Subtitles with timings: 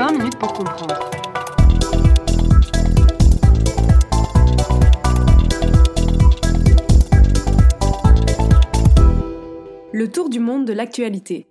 [0.00, 0.98] 20 minutes pour comprendre.
[9.92, 11.48] Le tour du monde de l'actualité.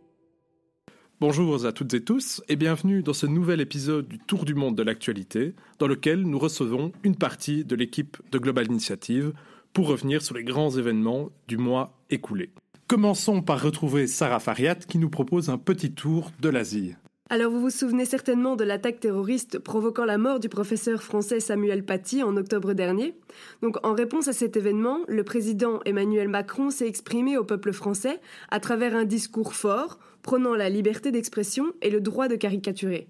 [1.21, 4.75] Bonjour à toutes et tous et bienvenue dans ce nouvel épisode du Tour du monde
[4.75, 9.31] de l'actualité dans lequel nous recevons une partie de l'équipe de Global Initiative
[9.73, 12.49] pour revenir sur les grands événements du mois écoulé.
[12.87, 16.95] Commençons par retrouver Sarah Fariat qui nous propose un petit tour de l'Asie.
[17.31, 21.85] Alors vous vous souvenez certainement de l'attaque terroriste provoquant la mort du professeur français Samuel
[21.85, 23.13] Paty en octobre dernier.
[23.61, 28.19] Donc en réponse à cet événement, le président Emmanuel Macron s'est exprimé au peuple français
[28.49, 33.07] à travers un discours fort prônant la liberté d'expression et le droit de caricaturer.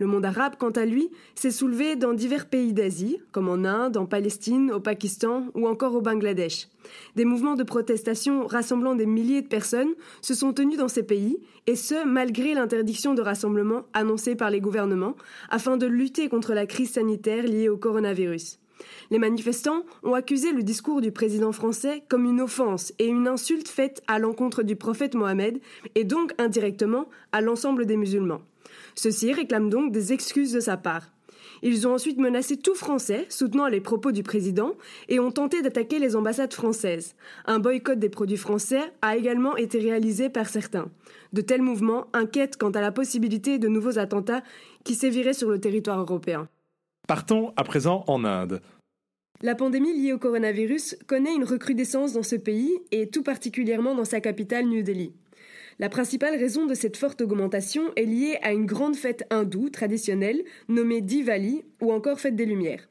[0.00, 3.96] Le monde arabe, quant à lui, s'est soulevé dans divers pays d'Asie, comme en Inde,
[3.96, 6.68] en Palestine, au Pakistan ou encore au Bangladesh.
[7.16, 11.38] Des mouvements de protestation rassemblant des milliers de personnes se sont tenus dans ces pays,
[11.66, 15.16] et ce, malgré l'interdiction de rassemblement annoncée par les gouvernements,
[15.50, 18.60] afin de lutter contre la crise sanitaire liée au coronavirus.
[19.10, 23.68] Les manifestants ont accusé le discours du président français comme une offense et une insulte
[23.68, 25.58] faite à l'encontre du prophète Mohammed
[25.96, 28.42] et donc indirectement à l'ensemble des musulmans.
[28.98, 31.12] Ceux-ci réclament donc des excuses de sa part.
[31.62, 34.72] Ils ont ensuite menacé tout Français, soutenant les propos du président,
[35.08, 37.14] et ont tenté d'attaquer les ambassades françaises.
[37.46, 40.90] Un boycott des produits français a également été réalisé par certains.
[41.32, 44.42] De tels mouvements inquiètent quant à la possibilité de nouveaux attentats
[44.82, 46.48] qui séviraient sur le territoire européen.
[47.06, 48.60] Partons à présent en Inde.
[49.42, 54.04] La pandémie liée au coronavirus connaît une recrudescence dans ce pays et tout particulièrement dans
[54.04, 55.12] sa capitale New Delhi.
[55.80, 60.42] La principale raison de cette forte augmentation est liée à une grande fête hindoue traditionnelle
[60.68, 62.88] nommée Diwali ou encore Fête des Lumières.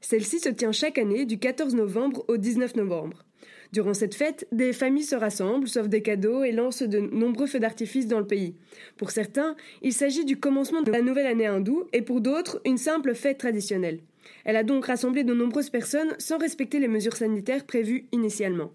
[0.00, 3.26] Celle-ci se tient chaque année du 14 novembre au 19 novembre.
[3.72, 7.60] Durant cette fête, des familles se rassemblent, sauvent des cadeaux et lancent de nombreux feux
[7.60, 8.54] d'artifice dans le pays.
[8.96, 12.78] Pour certains, il s'agit du commencement de la nouvelle année hindoue et pour d'autres, une
[12.78, 14.00] simple fête traditionnelle.
[14.46, 18.72] Elle a donc rassemblé de nombreuses personnes sans respecter les mesures sanitaires prévues initialement.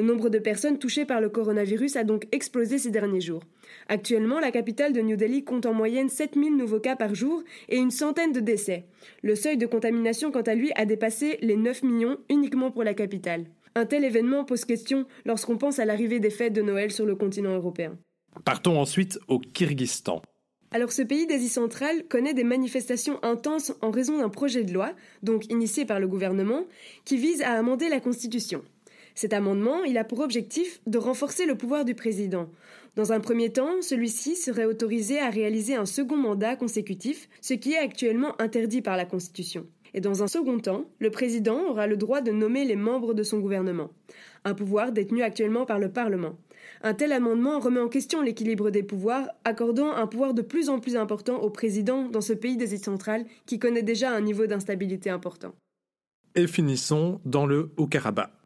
[0.00, 3.42] Le nombre de personnes touchées par le coronavirus a donc explosé ces derniers jours.
[3.86, 7.76] Actuellement, la capitale de New Delhi compte en moyenne 7000 nouveaux cas par jour et
[7.76, 8.86] une centaine de décès.
[9.22, 12.94] Le seuil de contamination, quant à lui, a dépassé les 9 millions uniquement pour la
[12.94, 13.44] capitale.
[13.74, 17.14] Un tel événement pose question lorsqu'on pense à l'arrivée des fêtes de Noël sur le
[17.14, 17.98] continent européen.
[18.46, 20.22] Partons ensuite au Kyrgyzstan.
[20.70, 24.92] Alors ce pays d'Asie centrale connaît des manifestations intenses en raison d'un projet de loi,
[25.22, 26.64] donc initié par le gouvernement,
[27.04, 28.62] qui vise à amender la Constitution.
[29.14, 32.48] Cet amendement, il a pour objectif de renforcer le pouvoir du président.
[32.96, 37.72] Dans un premier temps, celui-ci serait autorisé à réaliser un second mandat consécutif, ce qui
[37.72, 39.66] est actuellement interdit par la Constitution.
[39.94, 43.22] Et dans un second temps, le président aura le droit de nommer les membres de
[43.22, 43.90] son gouvernement,
[44.44, 46.36] un pouvoir détenu actuellement par le Parlement.
[46.82, 50.78] Un tel amendement remet en question l'équilibre des pouvoirs, accordant un pouvoir de plus en
[50.78, 55.10] plus important au président dans ce pays d'Asie centrale qui connaît déjà un niveau d'instabilité
[55.10, 55.54] important.
[56.34, 58.39] Et finissons dans le Haut-Karabakh.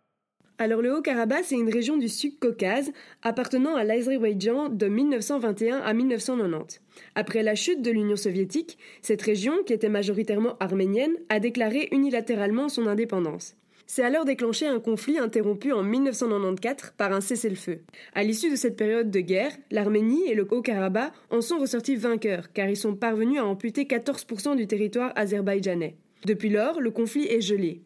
[0.56, 2.92] Alors le Haut-Karabakh, c'est une région du Sud-Caucase
[3.22, 6.80] appartenant à l'Azerbaïdjan de 1921 à 1990.
[7.16, 12.68] Après la chute de l'Union soviétique, cette région, qui était majoritairement arménienne, a déclaré unilatéralement
[12.68, 13.56] son indépendance.
[13.86, 17.80] C'est alors déclenché un conflit interrompu en 1994 par un cessez-le-feu.
[18.14, 22.52] À l'issue de cette période de guerre, l'Arménie et le Haut-Karabakh en sont ressortis vainqueurs
[22.52, 25.96] car ils sont parvenus à amputer 14% du territoire azerbaïdjanais.
[26.24, 27.82] Depuis lors, le conflit est gelé.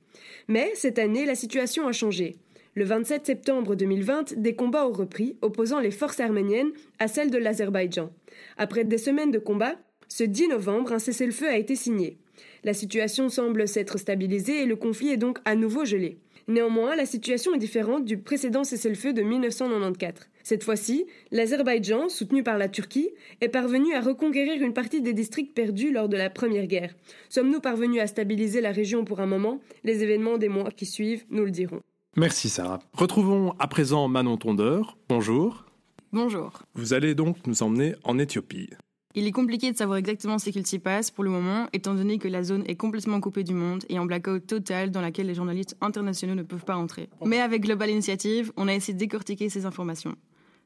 [0.49, 2.37] Mais cette année, la situation a changé.
[2.79, 7.37] Le 27 septembre 2020, des combats ont repris, opposant les forces arméniennes à celles de
[7.37, 8.13] l'Azerbaïdjan.
[8.57, 9.75] Après des semaines de combats,
[10.07, 12.19] ce 10 novembre, un cessez-le-feu a été signé.
[12.63, 16.19] La situation semble s'être stabilisée et le conflit est donc à nouveau gelé.
[16.47, 20.29] Néanmoins, la situation est différente du précédent cessez-le-feu de 1994.
[20.45, 25.53] Cette fois-ci, l'Azerbaïdjan, soutenu par la Turquie, est parvenu à reconquérir une partie des districts
[25.53, 26.95] perdus lors de la Première Guerre.
[27.29, 29.59] Sommes-nous parvenus à stabiliser la région pour un moment?
[29.83, 31.83] Les événements des mois qui suivent nous le diront.
[32.17, 32.81] Merci Sarah.
[32.95, 34.97] Retrouvons à présent Manon Tondeur.
[35.09, 35.65] Bonjour.
[36.13, 36.63] Bonjour.
[36.75, 38.71] Vous allez donc nous emmener en Éthiopie.
[39.15, 42.19] Il est compliqué de savoir exactement ce qu'il s'y passe pour le moment, étant donné
[42.19, 45.35] que la zone est complètement coupée du monde et en blackout total dans laquelle les
[45.35, 47.09] journalistes internationaux ne peuvent pas entrer.
[47.25, 50.15] Mais avec Global Initiative, on a essayé de décortiquer ces informations.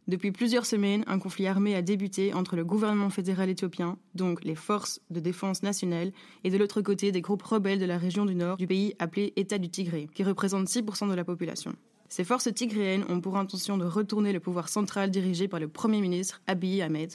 [0.09, 4.57] Depuis plusieurs semaines, un conflit armé a débuté entre le gouvernement fédéral éthiopien, donc les
[4.57, 6.13] forces de défense nationale,
[6.43, 9.33] et de l'autre côté des groupes rebelles de la région du nord du pays appelé
[9.37, 11.75] État du Tigré, qui représente 6% de la population.
[12.09, 16.01] Ces forces tigréennes ont pour intention de retourner le pouvoir central dirigé par le Premier
[16.01, 17.13] ministre Abiy Ahmed,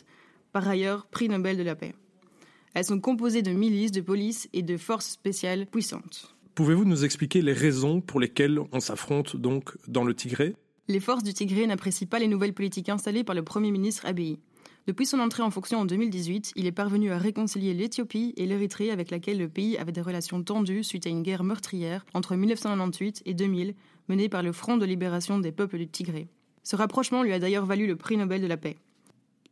[0.54, 1.94] par ailleurs prix Nobel de la paix.
[2.74, 6.36] Elles sont composées de milices, de police et de forces spéciales puissantes.
[6.56, 10.56] Pouvez-vous nous expliquer les raisons pour lesquelles on s'affronte donc dans le Tigré?
[10.88, 14.40] Les forces du Tigré n'apprécient pas les nouvelles politiques installées par le Premier ministre Abiy.
[14.88, 18.90] Depuis son entrée en fonction en 2018, il est parvenu à réconcilier l'Éthiopie et l'Érythrée
[18.90, 23.24] avec laquelle le pays avait des relations tendues suite à une guerre meurtrière entre 1998
[23.26, 23.76] et 2000
[24.08, 26.30] menée par le Front de libération des peuples du Tigré.
[26.64, 28.78] Ce rapprochement lui a d'ailleurs valu le prix Nobel de la paix.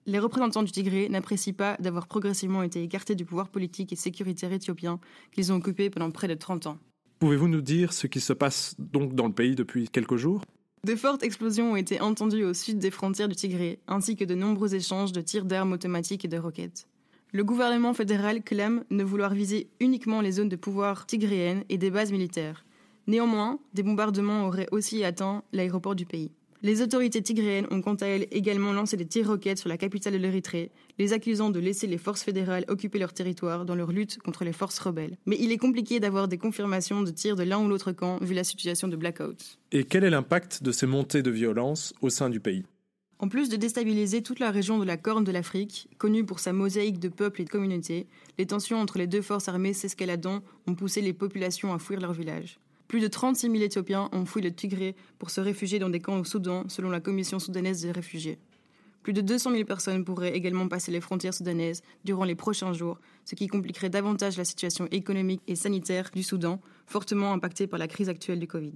[0.06, 4.54] Les représentants du Tigré n'apprécient pas d'avoir progressivement été écartés du pouvoir politique et sécuritaire
[4.54, 5.00] éthiopien
[5.34, 6.78] qu'ils ont occupé pendant près de 30 ans.
[7.20, 10.42] Pouvez-vous nous dire ce qui se passe donc dans le pays depuis quelques jours?
[10.86, 14.36] De fortes explosions ont été entendues au sud des frontières du Tigré, ainsi que de
[14.36, 16.86] nombreux échanges de tirs d'armes automatiques et de roquettes.
[17.32, 21.90] Le gouvernement fédéral clame ne vouloir viser uniquement les zones de pouvoir tigréennes et des
[21.90, 22.66] bases militaires.
[23.08, 26.30] Néanmoins, des bombardements auraient aussi atteint l'aéroport du pays.
[26.66, 30.14] Les autorités tigréennes ont quant à elles également lancé des tirs roquettes sur la capitale
[30.14, 34.18] de l'Érythrée, les accusant de laisser les forces fédérales occuper leur territoire dans leur lutte
[34.18, 35.16] contre les forces rebelles.
[35.28, 38.34] Mais il est compliqué d'avoir des confirmations de tirs de l'un ou l'autre camp vu
[38.34, 39.60] la situation de blackout.
[39.72, 42.64] Et quel est l'impact de ces montées de violence au sein du pays?
[43.20, 46.52] En plus de déstabiliser toute la région de la Corne de l'Afrique, connue pour sa
[46.52, 48.08] mosaïque de peuples et de communautés,
[48.40, 52.14] les tensions entre les deux forces armées s'escaladant ont poussé les populations à fuir leurs
[52.14, 52.58] villages.
[52.88, 56.20] Plus de 36 000 Éthiopiens ont fui le Tigré pour se réfugier dans des camps
[56.20, 58.38] au Soudan, selon la Commission soudanaise des réfugiés.
[59.02, 63.00] Plus de 200 000 personnes pourraient également passer les frontières soudanaises durant les prochains jours,
[63.24, 67.88] ce qui compliquerait davantage la situation économique et sanitaire du Soudan, fortement impactée par la
[67.88, 68.74] crise actuelle du Covid.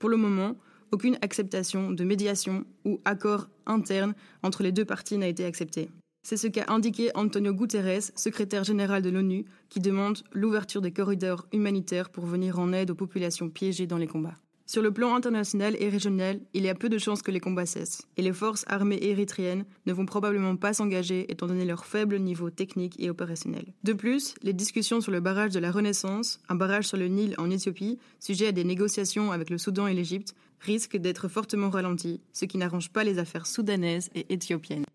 [0.00, 0.56] Pour le moment,
[0.90, 5.88] aucune acceptation de médiation ou accord interne entre les deux parties n'a été acceptée.
[6.24, 11.46] C'est ce qu'a indiqué Antonio Guterres, secrétaire général de l'ONU, qui demande l'ouverture des corridors
[11.52, 14.38] humanitaires pour venir en aide aux populations piégées dans les combats.
[14.64, 17.66] Sur le plan international et régional, il y a peu de chances que les combats
[17.66, 22.18] cessent, et les forces armées érythréennes ne vont probablement pas s'engager étant donné leur faible
[22.18, 23.74] niveau technique et opérationnel.
[23.84, 27.34] De plus, les discussions sur le barrage de la Renaissance, un barrage sur le Nil
[27.36, 32.22] en Éthiopie, sujet à des négociations avec le Soudan et l'Égypte, risquent d'être fortement ralenties,
[32.32, 34.86] ce qui n'arrange pas les affaires soudanaises et éthiopiennes.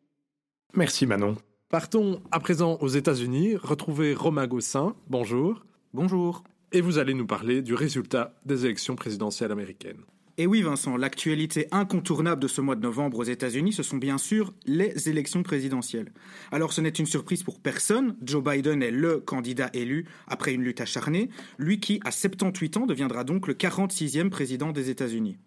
[0.75, 1.35] Merci Manon.
[1.69, 4.95] Partons à présent aux États-Unis, retrouver Romain Gossin.
[5.07, 5.65] Bonjour.
[5.93, 6.43] Bonjour.
[6.71, 10.01] Et vous allez nous parler du résultat des élections présidentielles américaines.
[10.37, 14.17] Et oui Vincent, l'actualité incontournable de ce mois de novembre aux États-Unis, ce sont bien
[14.17, 16.13] sûr les élections présidentielles.
[16.51, 20.61] Alors ce n'est une surprise pour personne, Joe Biden est le candidat élu après une
[20.61, 25.37] lutte acharnée, lui qui, à 78 ans, deviendra donc le 46e président des États-Unis.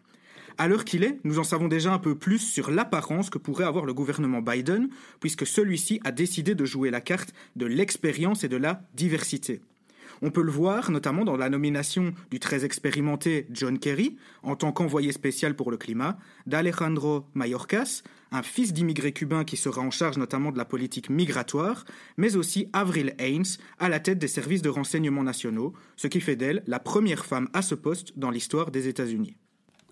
[0.58, 3.64] À l'heure qu'il est, nous en savons déjà un peu plus sur l'apparence que pourrait
[3.64, 4.88] avoir le gouvernement Biden,
[5.20, 9.60] puisque celui-ci a décidé de jouer la carte de l'expérience et de la diversité.
[10.24, 14.70] On peut le voir notamment dans la nomination du très expérimenté John Kerry en tant
[14.70, 16.16] qu'envoyé spécial pour le climat,
[16.46, 21.84] d'Alejandro Mayorkas, un fils d'immigrés cubains qui sera en charge notamment de la politique migratoire,
[22.16, 23.42] mais aussi Avril Haines
[23.80, 27.48] à la tête des services de renseignement nationaux, ce qui fait d'elle la première femme
[27.52, 29.36] à ce poste dans l'histoire des États-Unis.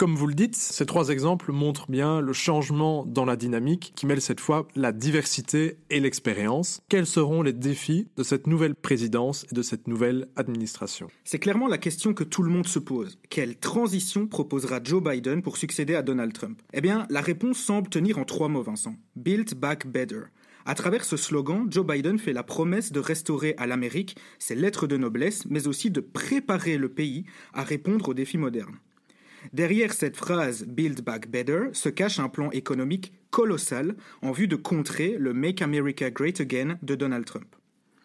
[0.01, 4.07] Comme vous le dites, ces trois exemples montrent bien le changement dans la dynamique qui
[4.07, 6.81] mêle cette fois la diversité et l'expérience.
[6.89, 11.09] Quels seront les défis de cette nouvelle présidence et de cette nouvelle administration?
[11.25, 13.19] C'est clairement la question que tout le monde se pose.
[13.29, 16.63] Quelle transition proposera Joe Biden pour succéder à Donald Trump?
[16.73, 18.97] Eh bien, la réponse semble tenir en trois mots, Vincent.
[19.17, 20.23] Build back better.
[20.65, 24.87] À travers ce slogan, Joe Biden fait la promesse de restaurer à l'Amérique ses lettres
[24.87, 28.79] de noblesse, mais aussi de préparer le pays à répondre aux défis modernes.
[29.53, 34.57] Derrière cette phrase Build Back Better se cache un plan économique colossal en vue de
[34.57, 37.57] contrer le Make America Great Again de Donald Trump.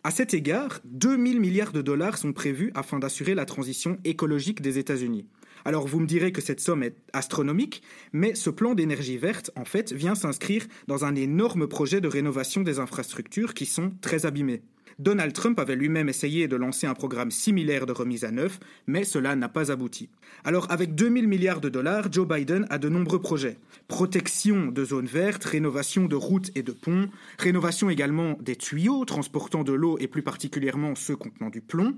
[0.04, 4.78] À cet égard, 2000 milliards de dollars sont prévus afin d'assurer la transition écologique des
[4.78, 5.26] États-Unis.
[5.66, 7.82] Alors vous me direz que cette somme est astronomique,
[8.14, 12.62] mais ce plan d'énergie verte, en fait, vient s'inscrire dans un énorme projet de rénovation
[12.62, 14.62] des infrastructures qui sont très abîmées.
[14.98, 19.04] Donald Trump avait lui-même essayé de lancer un programme similaire de remise à neuf, mais
[19.04, 20.10] cela n'a pas abouti.
[20.46, 23.58] Alors avec 2000 milliards de dollars, Joe Biden a de nombreux projets.
[23.90, 29.66] Protection de zones vertes, rénovation de routes et de ponts, rénovation également des tuyaux transportant
[29.66, 31.94] de l'eau et plus particulièrement ceux contenant du plomb,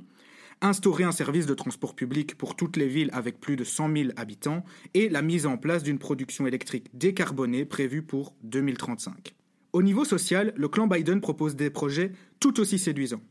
[0.62, 4.10] instaurer un service de transport public pour toutes les villes avec plus de 100 000
[4.16, 9.36] habitants et la mise en place d'une production électrique décarbonée prévue pour 2035.
[9.74, 13.22] Au niveau social, le clan Biden propose des projets tout aussi séduisants.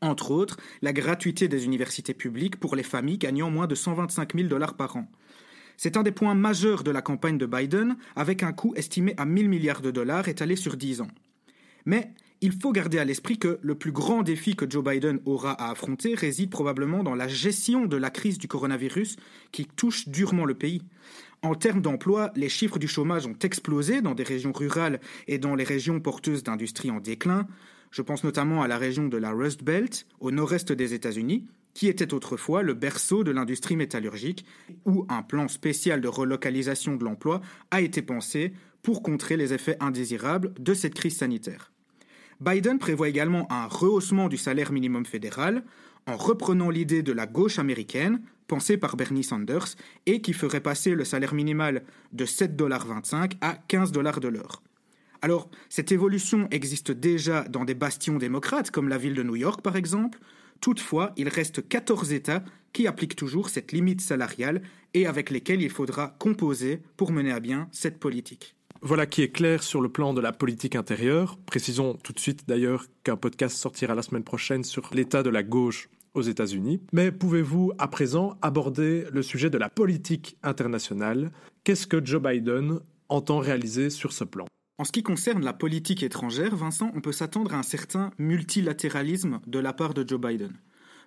[0.00, 4.48] Entre autres, la gratuité des universités publiques pour les familles gagnant moins de 125 000
[4.48, 5.08] dollars par an.
[5.76, 9.24] C'est un des points majeurs de la campagne de Biden, avec un coût estimé à
[9.24, 11.08] 1000 milliards de dollars étalé sur 10 ans.
[11.84, 15.52] Mais il faut garder à l'esprit que le plus grand défi que Joe Biden aura
[15.52, 19.16] à affronter réside probablement dans la gestion de la crise du coronavirus
[19.50, 20.82] qui touche durement le pays.
[21.42, 25.54] En termes d'emploi, les chiffres du chômage ont explosé dans des régions rurales et dans
[25.54, 27.46] les régions porteuses d'industries en déclin.
[27.90, 31.86] Je pense notamment à la région de la Rust Belt, au nord-est des États-Unis, qui
[31.86, 34.44] était autrefois le berceau de l'industrie métallurgique,
[34.84, 37.40] où un plan spécial de relocalisation de l'emploi
[37.70, 38.52] a été pensé
[38.82, 41.72] pour contrer les effets indésirables de cette crise sanitaire.
[42.40, 45.64] Biden prévoit également un rehaussement du salaire minimum fédéral,
[46.06, 49.76] en reprenant l'idée de la gauche américaine, pensée par Bernie Sanders,
[50.06, 54.62] et qui ferait passer le salaire minimal de 7,25$ à 15$ de l'heure.
[55.20, 59.62] Alors, cette évolution existe déjà dans des bastions démocrates, comme la ville de New York
[59.62, 60.18] par exemple.
[60.60, 64.62] Toutefois, il reste 14 États qui appliquent toujours cette limite salariale
[64.94, 68.57] et avec lesquels il faudra composer pour mener à bien cette politique.
[68.80, 71.36] Voilà qui est clair sur le plan de la politique intérieure.
[71.46, 75.42] Précisons tout de suite d'ailleurs qu'un podcast sortira la semaine prochaine sur l'état de la
[75.42, 76.80] gauche aux États-Unis.
[76.92, 81.32] Mais pouvez-vous à présent aborder le sujet de la politique internationale?
[81.64, 84.46] Qu'est-ce que Joe Biden entend réaliser sur ce plan?
[84.78, 89.40] En ce qui concerne la politique étrangère, Vincent, on peut s'attendre à un certain multilatéralisme
[89.46, 90.52] de la part de Joe Biden.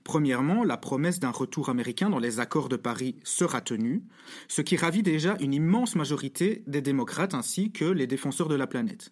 [0.04, 4.04] Premièrement, la promesse d'un retour américain dans les accords de Paris sera tenue,
[4.48, 8.68] ce qui ravit déjà une immense majorité des démocrates ainsi que les défenseurs de la
[8.68, 9.12] planète.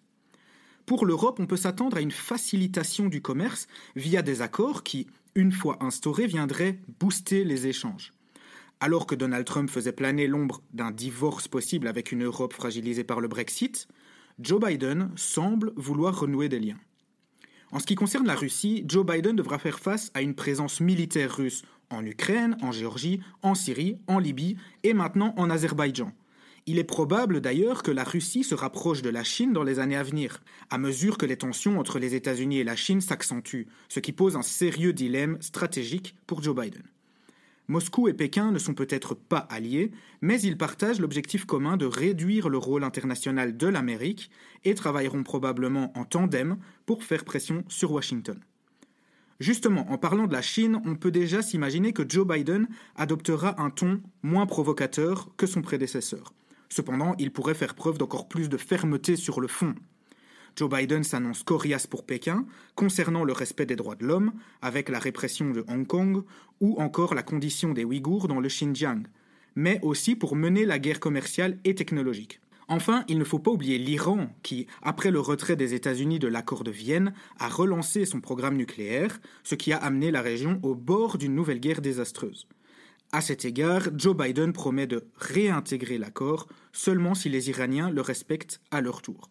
[0.86, 5.06] Pour l'Europe, on peut s'attendre à une facilitation du commerce via des accords qui,
[5.36, 8.12] une fois instaurés, viendraient booster les échanges.
[8.80, 13.20] Alors que Donald Trump faisait planer l'ombre d'un divorce possible avec une Europe fragilisée par
[13.20, 13.86] le Brexit,
[14.40, 16.78] Joe Biden semble vouloir renouer des liens.
[17.72, 21.36] En ce qui concerne la Russie, Joe Biden devra faire face à une présence militaire
[21.36, 26.12] russe en Ukraine, en Géorgie, en Syrie, en Libye et maintenant en Azerbaïdjan.
[26.66, 29.96] Il est probable d'ailleurs que la Russie se rapproche de la Chine dans les années
[29.96, 34.00] à venir, à mesure que les tensions entre les États-Unis et la Chine s'accentuent, ce
[34.00, 36.82] qui pose un sérieux dilemme stratégique pour Joe Biden.
[37.70, 42.48] Moscou et Pékin ne sont peut-être pas alliés, mais ils partagent l'objectif commun de réduire
[42.48, 44.28] le rôle international de l'Amérique
[44.64, 48.40] et travailleront probablement en tandem pour faire pression sur Washington.
[49.38, 53.70] Justement, en parlant de la Chine, on peut déjà s'imaginer que Joe Biden adoptera un
[53.70, 56.34] ton moins provocateur que son prédécesseur.
[56.70, 59.76] Cependant, il pourrait faire preuve d'encore plus de fermeté sur le fond.
[60.56, 64.98] Joe Biden s'annonce coriace pour Pékin concernant le respect des droits de l'homme, avec la
[64.98, 66.22] répression de Hong Kong
[66.60, 69.02] ou encore la condition des Ouïghours dans le Xinjiang,
[69.54, 72.40] mais aussi pour mener la guerre commerciale et technologique.
[72.68, 76.62] Enfin, il ne faut pas oublier l'Iran qui, après le retrait des États-Unis de l'accord
[76.62, 81.18] de Vienne, a relancé son programme nucléaire, ce qui a amené la région au bord
[81.18, 82.46] d'une nouvelle guerre désastreuse.
[83.10, 88.60] À cet égard, Joe Biden promet de réintégrer l'accord seulement si les Iraniens le respectent
[88.70, 89.30] à leur tour.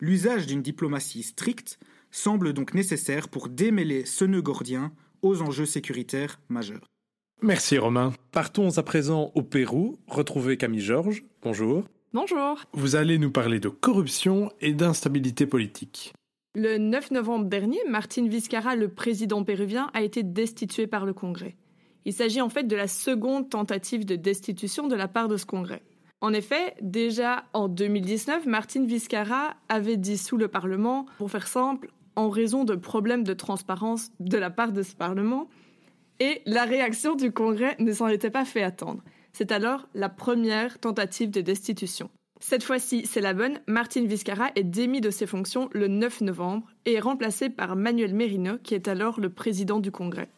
[0.00, 1.78] L'usage d'une diplomatie stricte
[2.10, 4.92] semble donc nécessaire pour démêler ce nœud gordien
[5.22, 6.86] aux enjeux sécuritaires majeurs.
[7.42, 8.12] Merci Romain.
[8.32, 11.24] Partons à présent au Pérou, retrouver Camille Georges.
[11.42, 11.84] Bonjour.
[12.12, 12.58] Bonjour.
[12.72, 16.12] Vous allez nous parler de corruption et d'instabilité politique.
[16.54, 21.56] Le 9 novembre dernier, Martin Vizcarra, le président péruvien, a été destitué par le Congrès.
[22.04, 25.46] Il s'agit en fait de la seconde tentative de destitution de la part de ce
[25.46, 25.82] Congrès.
[26.22, 32.28] En effet, déjà en 2019, Martin Vizcarra avait dissous le Parlement, pour faire simple, en
[32.28, 35.48] raison de problèmes de transparence de la part de ce Parlement,
[36.18, 39.02] et la réaction du Congrès ne s'en était pas fait attendre.
[39.32, 42.10] C'est alors la première tentative de destitution.
[42.38, 46.66] Cette fois-ci, c'est la bonne, Martin Vizcarra est démis de ses fonctions le 9 novembre
[46.84, 50.30] et est remplacé par Manuel Merino, qui est alors le président du Congrès.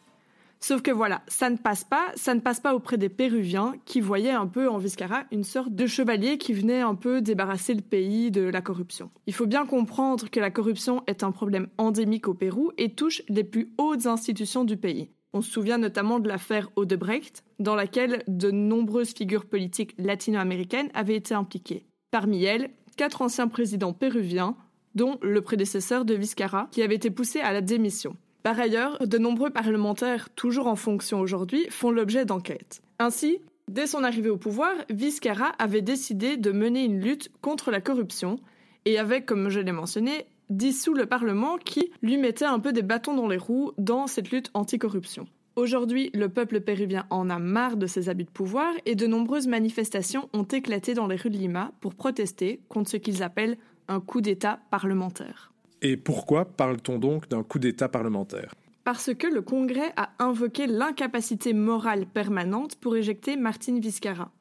[0.63, 3.99] Sauf que voilà, ça ne passe pas, ça ne passe pas auprès des Péruviens qui
[3.99, 7.81] voyaient un peu en Vizcarra une sorte de chevalier qui venait un peu débarrasser le
[7.81, 9.11] pays de la corruption.
[9.27, 13.23] Il faut bien comprendre que la corruption est un problème endémique au Pérou et touche
[13.27, 15.09] les plus hautes institutions du pays.
[15.33, 21.17] On se souvient notamment de l'affaire Odebrecht, dans laquelle de nombreuses figures politiques latino-américaines avaient
[21.17, 21.85] été impliquées.
[22.09, 24.55] Parmi elles, quatre anciens présidents péruviens,
[24.95, 28.15] dont le prédécesseur de Vizcarra, qui avait été poussé à la démission.
[28.43, 32.81] Par ailleurs, de nombreux parlementaires, toujours en fonction aujourd'hui, font l'objet d'enquêtes.
[32.99, 37.79] Ainsi, dès son arrivée au pouvoir, Vizcarra avait décidé de mener une lutte contre la
[37.79, 38.35] corruption
[38.83, 42.81] et avait, comme je l'ai mentionné, dissous le Parlement qui lui mettait un peu des
[42.81, 45.25] bâtons dans les roues dans cette lutte anticorruption.
[45.55, 49.47] Aujourd'hui, le peuple péruvien en a marre de ses abus de pouvoir et de nombreuses
[49.47, 53.57] manifestations ont éclaté dans les rues de Lima pour protester contre ce qu'ils appellent
[53.87, 55.52] un coup d'État parlementaire.
[55.83, 58.55] Et pourquoi parle-t-on donc d'un coup d'État parlementaire?
[58.85, 64.31] Parce que le Congrès a invoqué l'incapacité morale permanente pour éjecter Martin Vizcarra.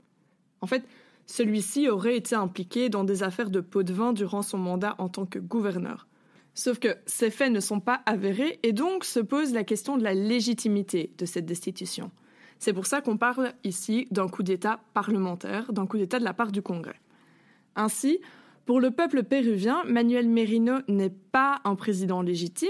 [0.60, 0.84] En fait,
[1.26, 5.08] celui-ci aurait été impliqué dans des affaires de pot de vin durant son mandat en
[5.08, 6.06] tant que gouverneur.
[6.54, 10.04] Sauf que ces faits ne sont pas avérés et donc se pose la question de
[10.04, 12.10] la légitimité de cette destitution.
[12.60, 16.34] C'est pour ça qu'on parle ici d'un coup d'État parlementaire, d'un coup d'État de la
[16.34, 17.00] part du Congrès.
[17.74, 18.20] Ainsi,
[18.64, 22.68] pour le peuple péruvien, Manuel Merino n'est pas un président légitime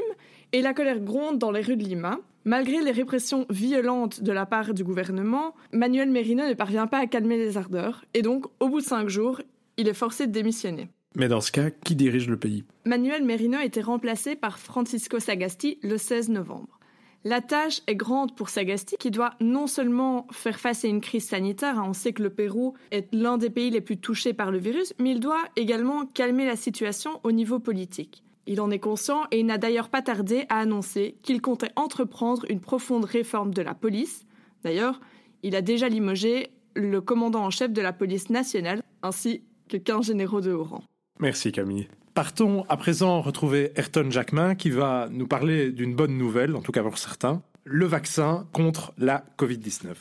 [0.52, 2.18] et la colère gronde dans les rues de Lima.
[2.44, 7.06] Malgré les répressions violentes de la part du gouvernement, Manuel Merino ne parvient pas à
[7.06, 9.40] calmer les ardeurs, et donc, au bout de cinq jours,
[9.76, 10.88] il est forcé de démissionner.
[11.14, 12.64] Mais dans ce cas, qui dirige le pays?
[12.84, 16.80] Manuel Merino a été remplacé par Francisco Sagasti le 16 novembre.
[17.24, 21.28] La tâche est grande pour Sagasti qui doit non seulement faire face à une crise
[21.28, 24.50] sanitaire, hein, on sait que le Pérou est l'un des pays les plus touchés par
[24.50, 28.24] le virus, mais il doit également calmer la situation au niveau politique.
[28.46, 32.44] Il en est conscient et il n'a d'ailleurs pas tardé à annoncer qu'il comptait entreprendre
[32.48, 34.26] une profonde réforme de la police.
[34.64, 35.00] D'ailleurs,
[35.44, 40.06] il a déjà limogé le commandant en chef de la police nationale ainsi que 15
[40.06, 40.82] généraux de haut rang.
[41.20, 41.86] Merci Camille.
[42.14, 46.70] Partons à présent retrouver Ayrton Jacquemin qui va nous parler d'une bonne nouvelle, en tout
[46.70, 49.94] cas pour certains, le vaccin contre la Covid-19.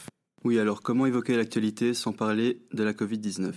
[0.43, 3.53] Oui, alors comment évoquer l'actualité sans parler de la Covid-19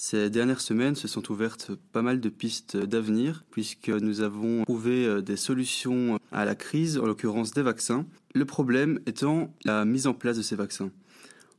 [0.00, 5.04] ces dernières semaines se sont ouvertes pas mal de pistes d'avenir puisque nous avons trouvé
[5.04, 8.06] euh, des solutions à la crise, en l'occurrence des vaccins.
[8.32, 10.92] Le problème étant la mise en place de ces vaccins.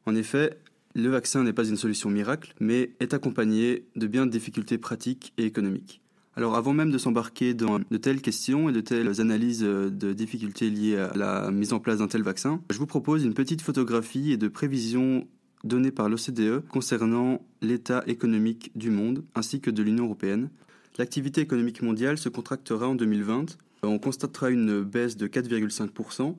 [0.05, 0.57] En effet,
[0.95, 5.33] le vaccin n'est pas une solution miracle, mais est accompagné de bien de difficultés pratiques
[5.37, 6.01] et économiques.
[6.39, 10.69] Alors avant même de s'embarquer dans de telles questions et de telles analyses de difficultés
[10.69, 14.31] liées à la mise en place d'un tel vaccin, je vous propose une petite photographie
[14.31, 15.27] et de prévisions
[15.65, 20.49] données par l'OCDE concernant l'état économique du monde ainsi que de l'Union européenne.
[20.97, 23.57] L'activité économique mondiale se contractera en 2020.
[23.83, 26.37] On constatera une baisse de 4,5%,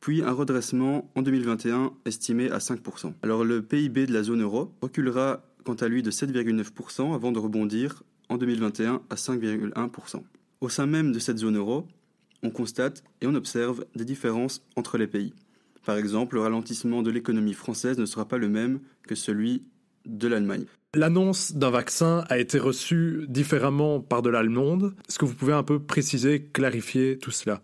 [0.00, 3.14] puis un redressement en 2021 estimé à 5%.
[3.22, 7.38] Alors le PIB de la zone euro reculera quant à lui de 7,9% avant de
[7.38, 10.22] rebondir en 2021 à 5,1%.
[10.60, 11.86] Au sein même de cette zone euro,
[12.42, 15.32] on constate et on observe des différences entre les pays.
[15.84, 19.62] Par exemple, le ralentissement de l'économie française ne sera pas le même que celui
[20.04, 20.64] de l'Allemagne.
[20.94, 24.94] L'annonce d'un vaccin a été reçue différemment par de l'allemande.
[25.08, 27.62] Est-ce que vous pouvez un peu préciser, clarifier tout cela?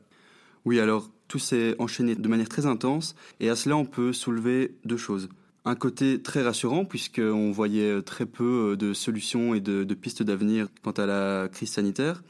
[0.64, 4.76] Oui, alors tout s'est enchaîné de manière très intense et à cela on peut soulever
[4.84, 5.28] deux choses.
[5.66, 10.90] Un côté très rassurant puisqu'on voyait très peu de solutions et de, pistes d'avenir quant
[10.92, 12.22] à la crise sanitaire.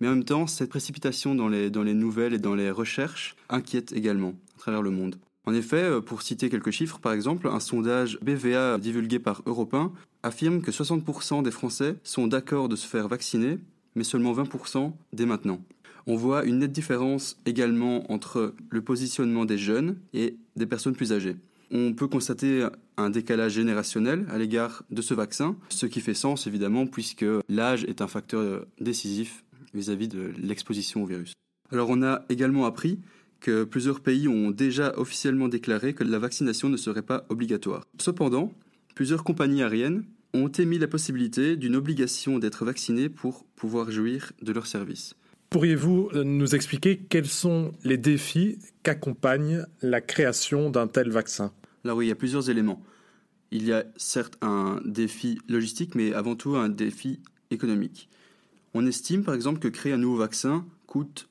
[0.00, 3.36] Mais en même temps, cette précipitation dans les, dans les nouvelles et dans les recherches
[3.48, 5.16] inquiète également à travers le monde.
[5.44, 9.74] En effet, euh, pour citer quelques chiffres, par exemple, un sondage BVA divulgué par Europe
[10.22, 13.58] affirme que 60% des Français sont d'accord de se faire vacciner,
[13.94, 15.60] mais seulement 20% dès maintenant.
[16.06, 21.12] On voit une nette différence également entre le positionnement des jeunes et des personnes plus
[21.12, 21.36] âgées.
[21.70, 26.46] On peut constater un décalage générationnel à l'égard de ce vaccin, ce qui fait sens
[26.46, 31.32] évidemment puisque l'âge est un facteur décisif vis-à-vis de l'exposition au virus.
[31.70, 33.00] Alors on a également appris
[33.40, 37.84] que plusieurs pays ont déjà officiellement déclaré que la vaccination ne serait pas obligatoire.
[38.00, 38.52] Cependant,
[38.94, 40.04] plusieurs compagnies aériennes
[40.34, 45.14] ont émis la possibilité d'une obligation d'être vacciné pour pouvoir jouir de leurs services.
[45.50, 51.52] Pourriez-vous euh, nous expliquer quels sont les défis qu'accompagne la création d'un tel vaccin?
[51.84, 52.82] Là oui, il y a plusieurs éléments.
[53.50, 58.10] Il y a certes un défi logistique, mais avant tout un défi économique.
[58.74, 61.30] On estime par exemple que créer un nouveau vaccin coûte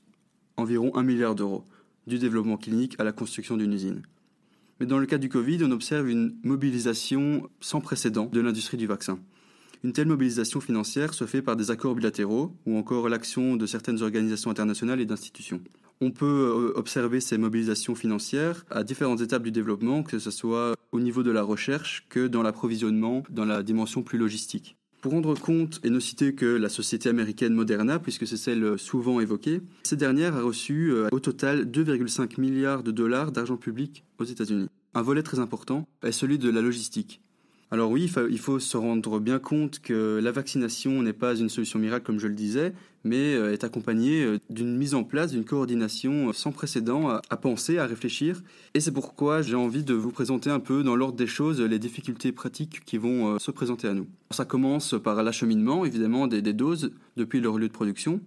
[0.58, 1.63] environ un milliard d'euros
[2.08, 4.01] du développement clinique à la construction d'une usine.
[4.80, 8.88] Mais dans le cas du Covid, on observe une mobilisation sans précédent de l'industrie du
[8.88, 9.19] vaccin.
[9.88, 14.02] Une telle mobilisation financière se fait par des accords bilatéraux ou encore l'action de certaines
[14.02, 15.62] organisations internationales et d'institutions.
[16.02, 16.26] On peut
[16.76, 21.23] euh, observer ces mobilisations financières à différentes étapes du développement, que ce soit au niveau
[21.23, 24.76] de la recherche que dans l'approvisionnement, dans la dimension plus logistique.
[25.00, 29.21] Pour rendre compte et ne citer que la société américaine Moderna, puisque c'est celle souvent
[29.21, 34.26] évoquée, cette dernière a reçu euh, au total 2,5 milliards de dollars d'argent public aux
[34.26, 34.67] États-Unis.
[34.93, 37.21] Un volet très important est celui de la logistique.
[37.69, 41.80] Alors oui, il faut se rendre bien compte que la vaccination n'est pas une solution
[41.80, 45.43] miracle comme je le disais, mais euh, est accompagnée euh, d'une mise en place, d'une
[45.43, 48.41] coordination euh, sans précédent à, penser, à réfléchir.
[48.73, 51.77] Et c'est pourquoi j'ai envie de vous présenter un peu dans l'ordre des choses les
[51.77, 54.08] difficultés pratiques qui vont se présenter à nous.
[54.32, 58.21] Ça commence par l'acheminement, évidemment, des, doses depuis leur lieu de production.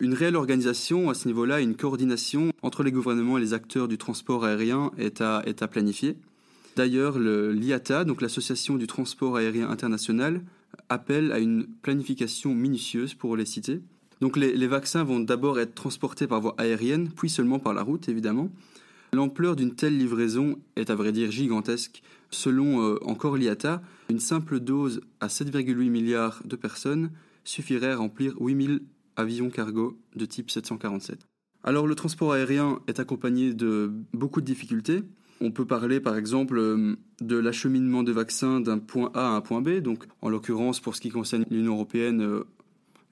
[0.00, 3.96] Une réelle organisation à ce niveau-là, une coordination entre les gouvernements et les acteurs du
[3.96, 6.16] transport aérien est à, est à planifier.
[6.78, 10.42] D'ailleurs, l'IATA, donc l'Association du transport aérien international,
[10.88, 13.80] appelle à une planification minutieuse pour les citer.
[14.20, 18.08] Donc les, vaccins vont d'abord être transportés par voie aérienne, puis seulement par la route,
[18.08, 18.52] évidemment.
[19.12, 22.00] L'ampleur d'une telle livraison est à vrai dire gigantesque.
[22.30, 27.10] Selon euh, encore l'IATA, une simple dose à 7,8 milliards de personnes
[27.42, 28.82] suffirait à remplir 8000
[29.16, 31.26] avions cargo de type 747.
[31.64, 35.02] Alors le transport aérien est accompagné de beaucoup de difficultés.
[35.40, 39.40] On peut parler par exemple euh, de l'acheminement de vaccins d'un point A à un
[39.40, 39.78] point B.
[39.78, 42.44] Donc, en l'occurrence, pour ce qui concerne l'Union européenne, euh,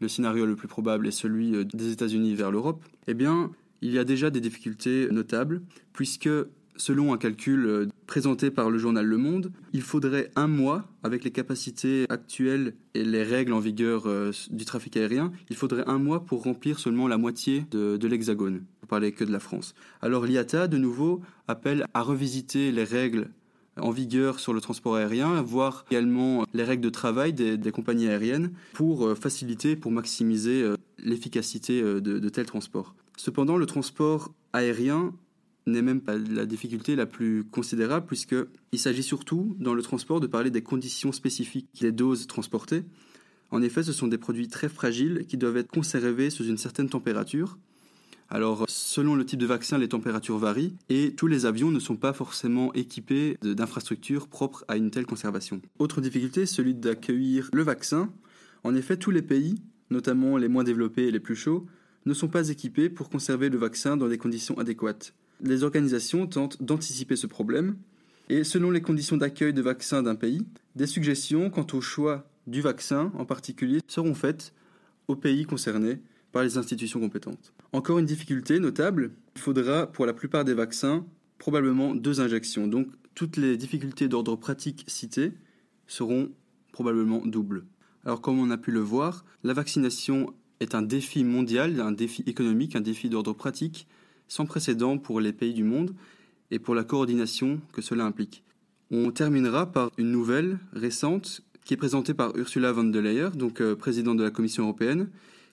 [0.01, 2.83] le scénario le plus probable est celui euh, des États-Unis vers l'Europe.
[3.07, 5.63] Eh bien, il y a déjà des difficultés notables,
[5.93, 6.29] puisque
[6.79, 11.31] selon un calcul présenté par le journal Le Monde, il faudrait un mois, avec les
[11.31, 14.07] capacités actuelles et les règles en vigueur
[14.51, 18.91] du trafic aérien, il faudrait un mois pour remplir seulement la moitié de l'Hexagone, pour
[18.91, 19.75] parler que de la France.
[20.01, 23.31] Alors l'IATA, de nouveau, appelle à revisiter les règles
[23.77, 28.53] en vigueur sur le transport aérien, voire également les règles de travail des, compagnies aériennes
[28.73, 32.95] pour euh, faciliter, pour maximiser euh, l'efficacité euh, de, de tels transports.
[33.17, 35.13] Cependant, le transport aérien
[35.67, 40.29] n'est même pas la difficulté la plus considérable puisqu'il s'agit surtout dans le transport de
[40.29, 42.85] parler des conditions spécifiques des doses transportées.
[43.51, 46.89] En effet, ce sont des produits très fragiles qui doivent être conservés sous une certaine
[46.89, 47.59] température
[48.29, 51.97] alors, selon le type de vaccin, les températures varient et tous les avions ne sont
[51.97, 55.61] pas forcément équipés d'infrastructures propres à une telle conservation.
[55.79, 58.13] Autre difficulté, celui d'accueillir le vaccin.
[58.65, 61.67] En effet, tous les pays, notamment les moins développés et les plus chauds,
[62.05, 65.15] ne sont pas équipés pour conserver le vaccin dans des conditions adéquates.
[65.41, 67.77] Les organisations tentent d'anticiper ce problème
[68.29, 70.43] et selon les conditions d'accueil de vaccins d'un pays,
[70.75, 74.53] des suggestions quant au choix du vaccin en particulier seront faites
[75.07, 76.01] aux pays concernés
[76.33, 77.53] par les institutions compétentes.
[77.73, 81.05] Encore une difficulté notable, il faudra pour la plupart des vaccins
[81.39, 82.67] probablement deux injections.
[82.67, 85.33] Donc toutes les difficultés d'ordre pratique citées
[85.87, 86.31] seront
[86.73, 87.65] probablement doubles.
[88.05, 92.23] Alors comme on a pu le voir, la vaccination est un défi mondial, un défi
[92.27, 93.87] économique, un défi d'ordre pratique
[94.29, 95.95] sans précédent pour les pays du monde
[96.51, 98.43] et pour la coordination que cela implique.
[98.91, 103.61] On terminera par une nouvelle récente qui est présentée par Ursula von der Leyen, donc
[103.61, 105.09] euh, présidente de la Commission européenne,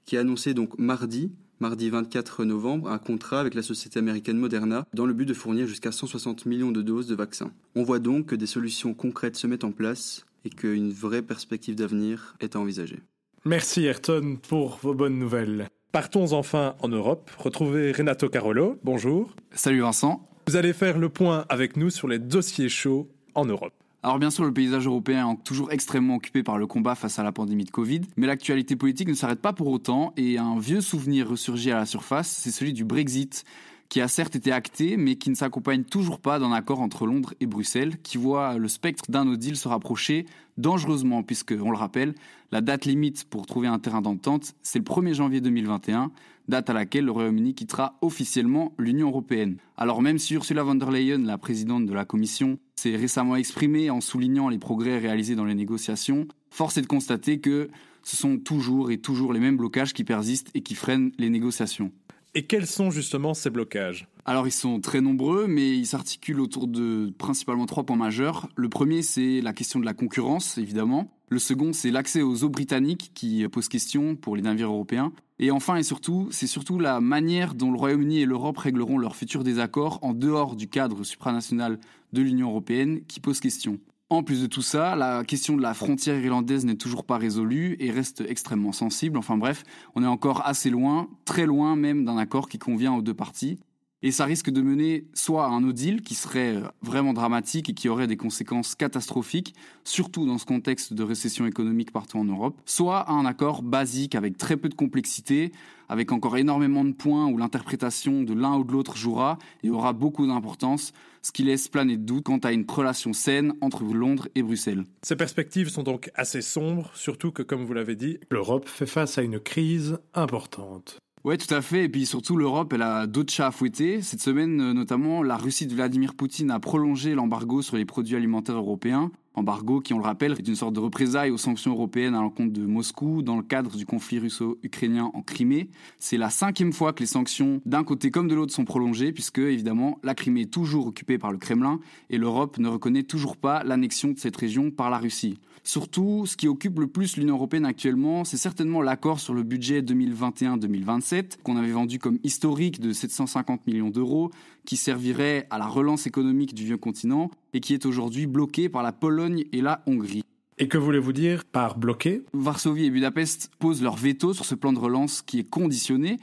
[0.05, 4.85] qui a annoncé donc mardi mardi 24 novembre, un contrat avec la société américaine Moderna
[4.93, 7.51] dans le but de fournir jusqu'à 160 millions de doses de vaccins.
[7.75, 11.75] On voit donc que des solutions concrètes se mettent en place et qu'une vraie perspective
[11.75, 12.99] d'avenir est à envisager.
[13.45, 15.67] Merci Ayrton pour vos bonnes nouvelles.
[15.91, 18.79] Partons enfin en Europe, retrouver Renato Carolo.
[18.83, 19.35] Bonjour.
[19.51, 20.27] Salut Vincent.
[20.47, 23.73] Vous allez faire le point avec nous sur les dossiers chauds en Europe.
[24.05, 27.23] Alors bien sûr, le paysage européen est toujours extrêmement occupé par le combat face à
[27.23, 30.81] la pandémie de Covid, mais l'actualité politique ne s'arrête pas pour autant et un vieux
[30.81, 33.45] souvenir ressurgit à la surface, c'est celui du Brexit
[33.87, 37.33] qui a certes été acté, mais qui ne s'accompagne toujours pas d'un accord entre Londres
[37.39, 40.25] et Bruxelles, qui voit le spectre d'un no deal se rapprocher
[40.57, 42.13] dangereusement, puisque, on le rappelle,
[42.51, 46.11] la date limite pour trouver un terrain d'entente, c'est le 1er janvier 2021,
[46.47, 49.57] date à laquelle le Royaume-Uni quittera officiellement l'Union européenne.
[49.77, 53.89] Alors même si Ursula von der Leyen, la présidente de la Commission, s'est récemment exprimée
[53.89, 57.69] en soulignant les progrès réalisés dans les négociations, force est de constater que
[58.03, 61.91] ce sont toujours et toujours les mêmes blocages qui persistent et qui freinent les négociations.
[62.35, 64.07] Et quels sont justement ces blocages?
[64.25, 68.49] Alors ils sont très nombreux, mais ils s'articulent autour de principalement trois points majeurs.
[68.55, 71.11] Le premier, c'est la question de la concurrence, évidemment.
[71.29, 75.11] Le second, c'est l'accès aux eaux britanniques qui pose question pour les navires européens.
[75.37, 79.15] Et enfin et surtout, c'est surtout la manière dont le Royaume-Uni et l'Europe régleront leurs
[79.15, 81.79] futurs désaccords en dehors du cadre supranational
[82.13, 83.79] de l'Union européenne qui pose question.
[84.13, 87.77] En plus de tout ça, la question de la frontière irlandaise n'est toujours pas résolue
[87.79, 89.17] et reste extrêmement sensible.
[89.17, 89.63] Enfin bref,
[89.95, 93.57] on est encore assez loin, très loin même d'un accord qui convient aux deux parties.
[94.05, 97.73] Et ça risque de mener soit à un no deal qui serait vraiment dramatique et
[97.73, 102.59] qui aurait des conséquences catastrophiques, surtout dans ce contexte de récession économique partout en Europe,
[102.65, 105.53] soit à un accord basique avec très peu de complexité,
[105.87, 109.93] avec encore énormément de points où l'interprétation de l'un ou de l'autre jouera et aura
[109.93, 114.27] beaucoup d'importance, ce qui laisse planer de doute quant à une relation saine entre Londres
[114.35, 114.83] et Bruxelles.
[115.01, 119.17] Ces perspectives sont donc assez sombres, surtout que, comme vous l'avez dit, l'Europe fait face
[119.17, 120.99] à une crise importante.
[121.23, 121.85] Ouais, tout à fait.
[121.85, 124.01] Et puis surtout, l'Europe, elle a d'autres chats à fouetter.
[124.01, 128.17] Cette semaine, euh, notamment, la Russie de Vladimir Poutine a prolongé l'embargo sur les produits
[128.17, 129.09] alimentaires européens.
[129.35, 132.53] Embargo qui, on le rappelle, est une sorte de représailles aux sanctions européennes à l'encontre
[132.53, 135.69] de Moscou dans le cadre du conflit russo-ukrainien en Crimée.
[135.99, 139.39] C'est la cinquième fois que les sanctions d'un côté comme de l'autre sont prolongées, puisque
[139.39, 143.63] évidemment la Crimée est toujours occupée par le Kremlin et l'Europe ne reconnaît toujours pas
[143.63, 145.39] l'annexion de cette région par la Russie.
[145.65, 149.81] Surtout, ce qui occupe le plus l'Union européenne actuellement, c'est certainement l'accord sur le budget
[149.81, 154.29] 2021-2027, qu'on avait vendu comme historique de 750 millions d'euros,
[154.65, 158.83] qui servirait à la relance économique du vieux continent et qui est aujourd'hui bloqué par
[158.83, 160.23] la Pologne et la Hongrie.
[160.57, 162.23] Et que voulez-vous dire par bloqué?
[162.33, 166.19] Varsovie et Budapest posent leur veto sur ce plan de relance qui est conditionné.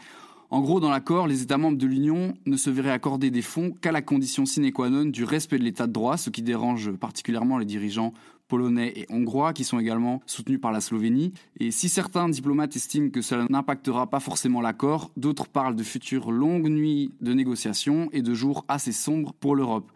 [0.51, 3.73] En gros, dans l'accord, les États membres de l'Union ne se verraient accorder des fonds
[3.81, 6.93] qu'à la condition sine qua non du respect de l'état de droit, ce qui dérange
[6.93, 8.13] particulièrement les dirigeants
[8.51, 11.33] polonais et hongrois qui sont également soutenus par la Slovénie.
[11.59, 16.31] Et si certains diplomates estiment que cela n'impactera pas forcément l'accord, d'autres parlent de futures
[16.31, 19.91] longues nuits de négociations et de jours assez sombres pour l'Europe.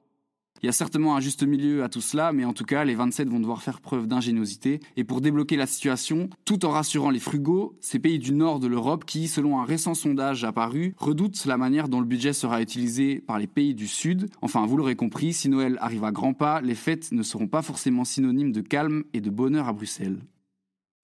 [0.65, 2.95] Il y a certainement un juste milieu à tout cela, mais en tout cas, les
[2.95, 4.81] 27 vont devoir faire preuve d'ingéniosité.
[4.97, 8.67] Et pour débloquer la situation, tout en rassurant les frugaux, ces pays du nord de
[8.67, 13.21] l'Europe qui, selon un récent sondage apparu, redoutent la manière dont le budget sera utilisé
[13.21, 14.31] par les pays du sud.
[14.41, 17.61] Enfin, vous l'aurez compris, si Noël arrive à grands pas, les fêtes ne seront pas
[17.61, 20.17] forcément synonymes de calme et de bonheur à Bruxelles.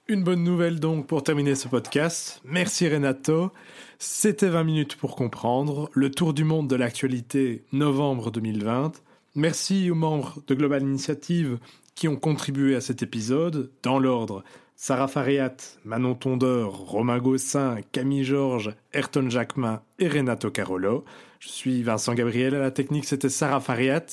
[0.09, 2.41] Une bonne nouvelle donc pour terminer ce podcast.
[2.47, 3.53] Merci Renato.
[3.99, 9.03] C'était 20 minutes pour comprendre le tour du monde de l'actualité novembre 2020.
[9.37, 11.59] Merci aux membres de Global Initiative
[11.95, 14.43] qui ont contribué à cet épisode, dans l'ordre
[14.75, 21.05] Sarah Fariat, Manon Tondeur, Romain Gossin, Camille Georges, Ayrton Jacquemin et Renato Carolo.
[21.39, 24.07] Je suis Vincent Gabriel, à la technique c'était Sarah Fariat.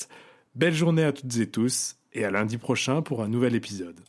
[0.54, 4.00] Belle journée à toutes et tous, et à lundi prochain pour un nouvel épisode.